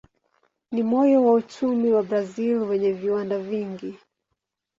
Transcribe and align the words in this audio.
Ni 0.71 0.83
moyo 0.83 1.23
wa 1.25 1.33
uchumi 1.33 1.91
wa 1.91 2.03
Brazil 2.03 2.57
wenye 2.57 2.91
viwanda 2.93 3.37
vingi. 3.39 3.99